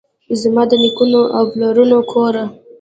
[0.41, 2.43] زما دنیکونو اوپلرونو کوره!